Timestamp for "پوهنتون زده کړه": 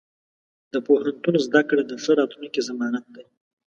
0.85-1.83